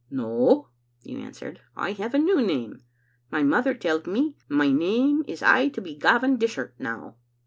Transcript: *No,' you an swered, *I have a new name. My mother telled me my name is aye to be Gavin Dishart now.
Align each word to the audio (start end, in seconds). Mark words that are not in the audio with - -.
*No,' 0.09 0.69
you 1.03 1.19
an 1.19 1.31
swered, 1.31 1.59
*I 1.75 1.91
have 1.91 2.15
a 2.15 2.17
new 2.17 2.41
name. 2.41 2.81
My 3.29 3.43
mother 3.43 3.75
telled 3.75 4.07
me 4.07 4.35
my 4.49 4.71
name 4.71 5.23
is 5.27 5.43
aye 5.43 5.67
to 5.67 5.79
be 5.79 5.93
Gavin 5.93 6.37
Dishart 6.39 6.73
now. 6.79 7.17